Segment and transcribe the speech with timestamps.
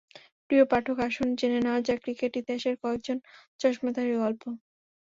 [0.49, 3.17] প্রিয় পাঠক আসুন, জেনে নেওয়া যাক ক্রিকেট ইতিহাসের কয়েকজন
[3.59, 4.43] চশমাধারীর গল্প।